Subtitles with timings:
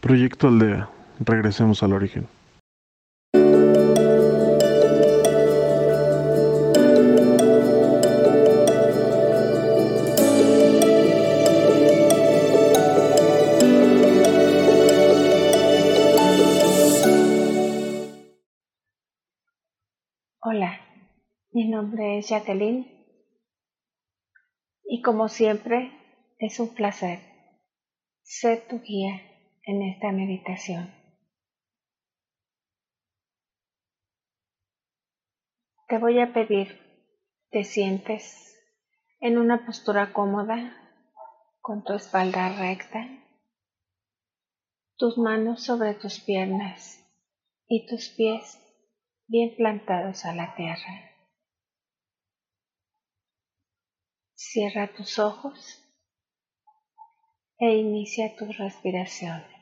[0.00, 0.88] Proyecto Aldea.
[1.18, 2.28] Regresemos al origen.
[20.40, 20.80] Hola,
[21.50, 22.86] mi nombre es Jacqueline
[24.84, 25.90] y como siempre
[26.38, 27.18] es un placer
[28.22, 29.27] ser tu guía
[29.68, 30.90] en esta meditación.
[35.88, 36.80] Te voy a pedir
[37.50, 38.56] te sientes
[39.20, 40.74] en una postura cómoda
[41.60, 43.06] con tu espalda recta,
[44.96, 47.06] tus manos sobre tus piernas
[47.66, 48.58] y tus pies
[49.26, 51.12] bien plantados a la tierra.
[54.32, 55.84] Cierra tus ojos
[57.58, 59.57] e inicia tus respiraciones.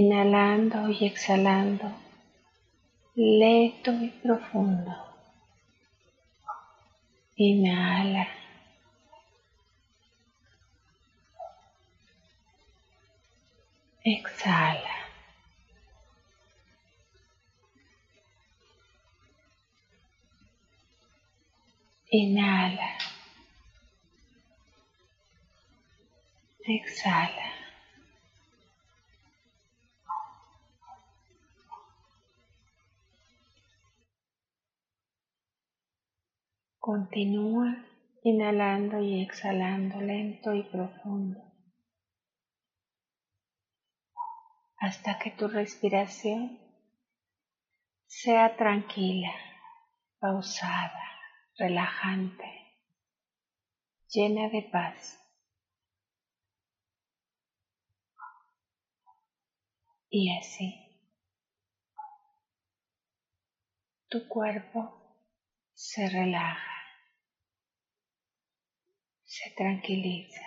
[0.00, 1.88] Inhalando y exhalando,
[3.14, 4.92] lento y profundo.
[7.36, 8.26] Inhala.
[14.02, 14.96] Exhala.
[22.10, 22.98] Inhala.
[26.66, 27.43] Exhala.
[36.96, 37.74] Continúa
[38.22, 41.40] inhalando y exhalando lento y profundo
[44.78, 46.56] hasta que tu respiración
[48.06, 49.34] sea tranquila,
[50.20, 51.04] pausada,
[51.58, 52.48] relajante,
[54.08, 55.20] llena de paz.
[60.10, 60.72] Y así,
[64.08, 64.80] tu cuerpo
[65.72, 66.73] se relaja
[69.34, 70.46] se tranquiliza.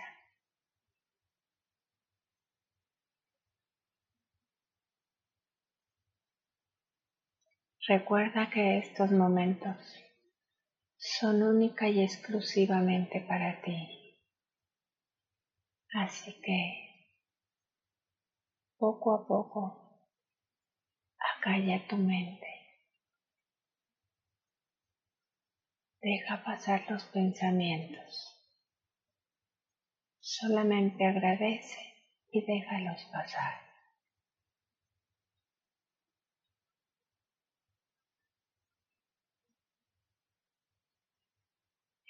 [7.85, 9.75] Recuerda que estos momentos
[10.97, 14.21] son única y exclusivamente para ti.
[15.93, 17.07] Así que
[18.77, 20.01] poco a poco
[21.35, 22.47] acalla tu mente.
[26.01, 28.36] Deja pasar los pensamientos.
[30.29, 31.79] Solamente agradece
[32.29, 33.61] y déjalos pasar.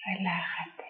[0.04, 0.84] Relájate.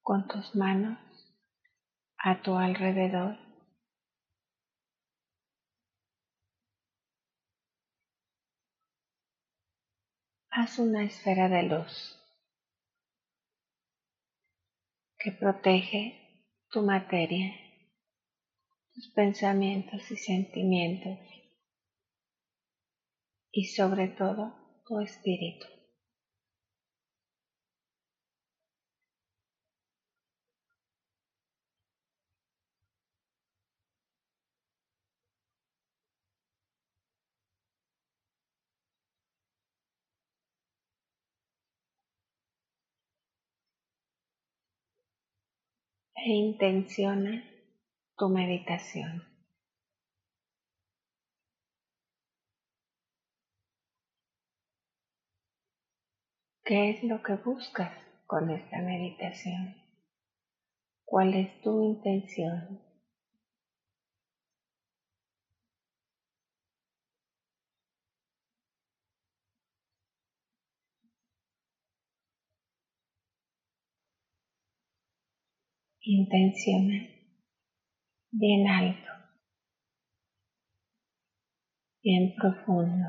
[0.00, 0.98] Con tus manos
[2.16, 3.45] a tu alrededor
[10.58, 12.18] haz una esfera de luz
[15.18, 16.02] que protege
[16.70, 17.52] tu materia,
[18.94, 21.18] tus pensamientos y sentimientos
[23.52, 24.54] y sobre todo
[24.86, 25.75] tu espíritu.
[46.16, 47.44] E intenciona
[48.16, 49.22] tu meditación.
[56.64, 57.92] ¿Qué es lo que buscas
[58.26, 59.76] con esta meditación?
[61.04, 62.85] ¿Cuál es tu intención?
[76.14, 76.98] Intenciona
[78.30, 79.10] bien alto,
[82.02, 83.06] bien profundo.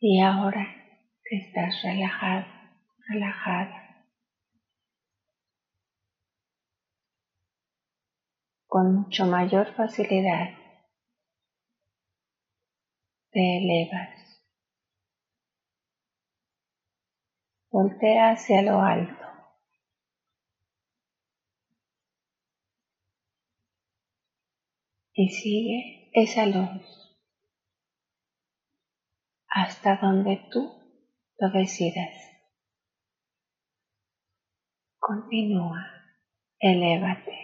[0.00, 0.66] Y ahora
[1.24, 2.44] que estás relajado,
[3.10, 4.06] relajada,
[8.66, 10.60] con mucho mayor facilidad
[13.30, 14.42] te elevas.
[17.70, 19.14] Voltea hacia lo alto.
[25.12, 27.00] Y sigue esa luz
[29.48, 30.72] hasta donde tú
[31.38, 32.29] lo decidas.
[35.00, 35.80] Continúa,
[36.60, 37.36] elévate.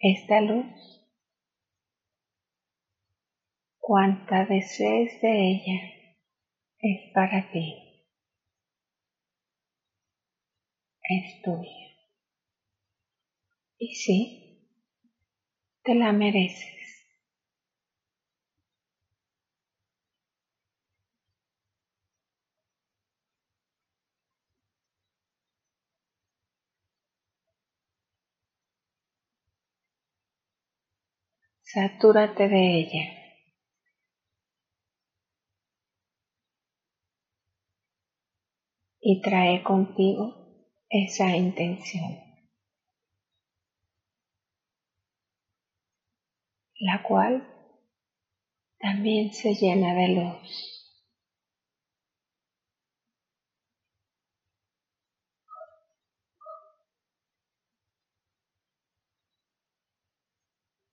[0.00, 0.66] Esta luz,
[3.80, 5.80] cuanta desees de ella,
[6.78, 7.74] es para ti,
[11.02, 11.88] es tuya.
[13.78, 14.68] Y sí,
[15.82, 16.77] te la mereces.
[31.70, 33.04] Satúrate de ella.
[39.00, 40.34] Y trae contigo
[40.88, 42.18] esa intención,
[46.80, 47.46] la cual
[48.78, 50.77] también se llena de luz.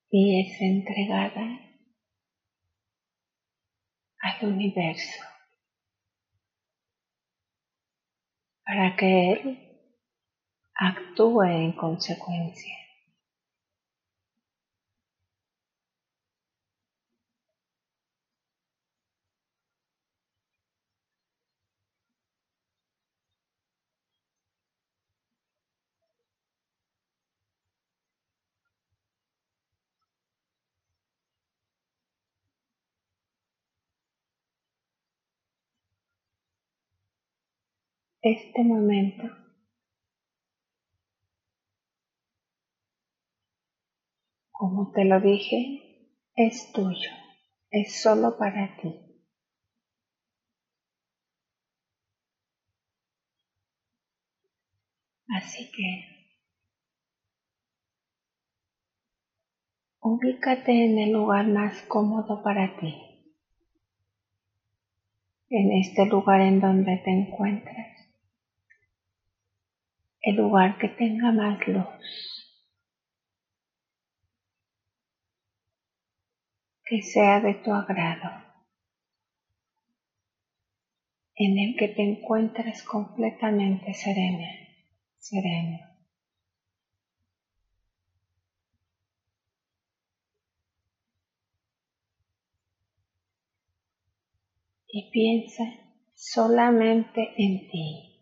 [0.09, 1.59] Y es entregada
[4.19, 5.23] al universo
[8.65, 9.59] para que Él
[10.73, 12.84] actúe en consecuencia.
[38.25, 39.23] Este momento.
[44.51, 47.11] Como te lo dije, es tuyo,
[47.69, 48.95] es solo para ti.
[55.27, 56.31] Así que
[59.99, 62.95] ubícate en el lugar más cómodo para ti,
[65.49, 67.94] en este lugar en donde te encuentras
[70.25, 71.85] el lugar que tenga más luz,
[76.83, 78.31] que sea de tu agrado,
[81.35, 84.47] en el que te encuentres completamente serena,
[85.19, 85.79] sereno.
[94.87, 95.65] Y piensa
[96.15, 98.14] solamente en ti.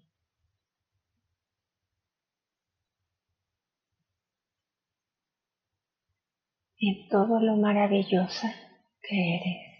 [6.85, 8.53] En todo lo maravillosa
[9.01, 9.73] que eres.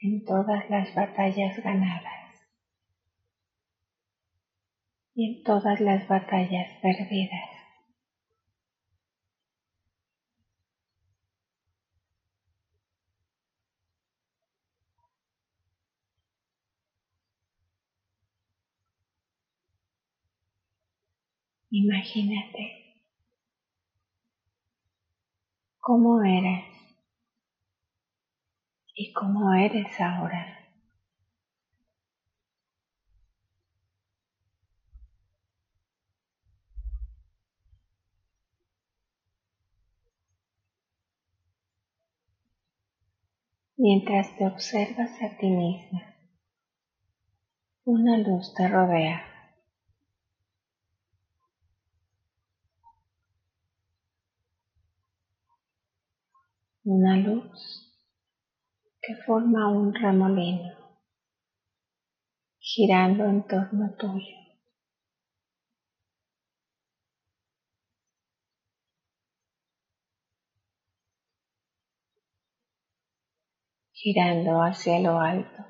[0.00, 2.46] En todas las batallas ganadas
[5.14, 7.57] y en todas las batallas perdidas.
[21.70, 22.78] Imagínate
[25.80, 26.64] cómo eres
[28.94, 30.46] y cómo eres ahora.
[43.76, 46.02] Mientras te observas a ti misma,
[47.84, 49.27] una luz te rodea.
[56.90, 57.92] Una luz
[59.02, 60.72] que forma un remolino
[62.58, 64.38] girando en torno tuyo.
[73.92, 75.67] girando hacia lo alto.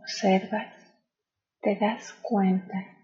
[0.00, 0.72] Observas,
[1.60, 3.00] te das cuenta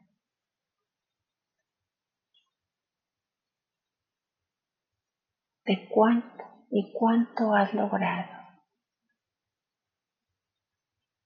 [5.65, 8.37] de cuánto y cuánto has logrado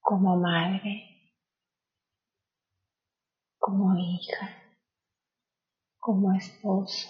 [0.00, 1.37] como madre,
[3.59, 4.75] como hija,
[6.00, 7.09] como esposo,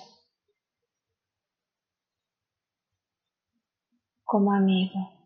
[4.25, 5.20] como amigo.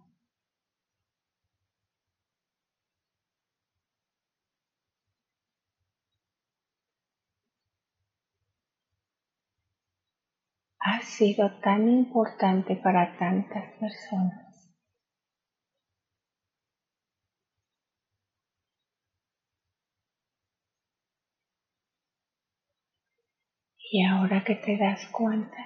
[10.84, 14.70] Ha sido tan importante para tantas personas.
[23.90, 25.56] Y ahora que te das cuenta,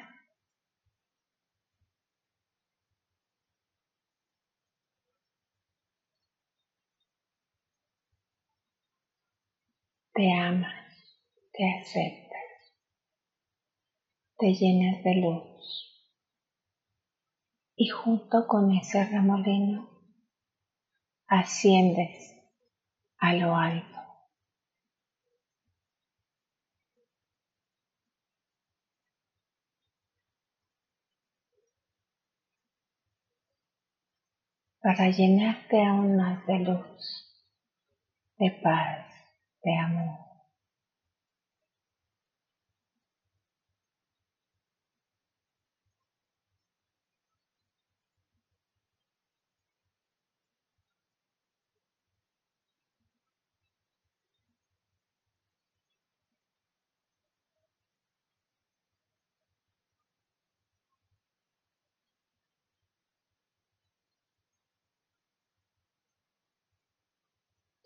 [10.15, 11.19] te amas,
[11.53, 12.18] te aceptas
[14.38, 15.45] te llenas de luz
[17.75, 19.88] y junto con ese remolino
[21.26, 22.35] asciendes
[23.18, 23.99] a lo alto.
[34.80, 37.45] para llenarte aún más de luz,
[38.38, 39.07] de paz,
[39.62, 40.28] de amor.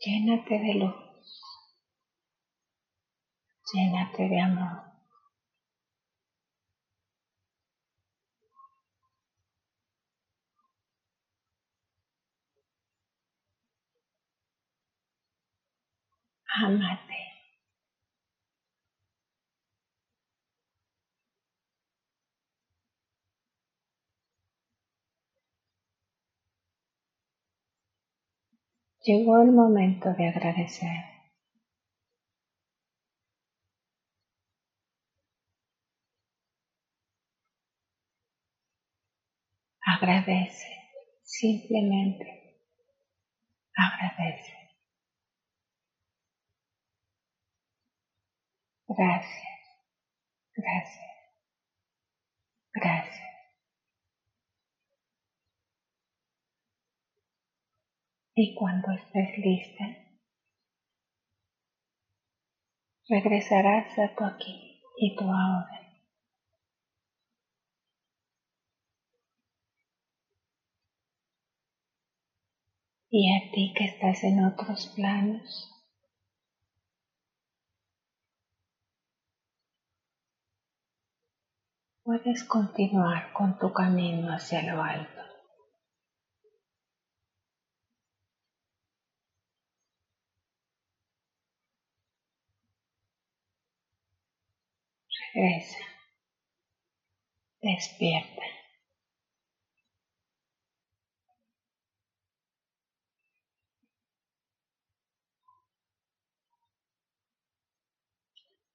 [0.04, 0.94] Llénate de luz.
[3.74, 4.84] Llénate de amor.
[16.64, 17.11] Amate.
[29.04, 31.04] Llegó el momento de agradecer.
[39.84, 40.68] Agradece,
[41.24, 42.54] simplemente
[43.74, 44.52] agradece.
[48.86, 49.58] Gracias,
[50.54, 51.04] gracias,
[52.74, 53.21] gracias.
[58.34, 59.84] Y cuando estés lista,
[63.08, 65.80] regresarás a tu aquí y tu ahora.
[73.10, 75.68] Y a ti que estás en otros planos,
[82.02, 85.21] puedes continuar con tu camino hacia lo alto.
[95.34, 95.78] Regresa.
[97.62, 98.42] Despierta.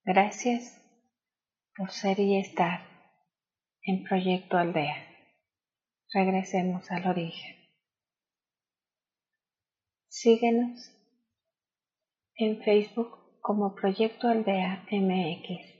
[0.03, 0.81] Gracias
[1.75, 2.79] por ser y estar
[3.81, 5.05] en Proyecto Aldea.
[6.13, 7.55] Regresemos al origen.
[10.07, 10.91] Síguenos
[12.35, 15.76] en Facebook como Proyecto Aldea MX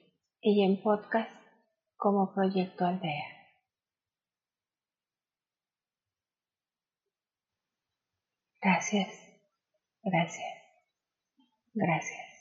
[0.50, 1.30] y en podcast
[1.98, 3.26] como Proyecto Aldea.
[8.62, 9.10] Gracias,
[10.04, 10.54] gracias,
[11.74, 12.37] gracias.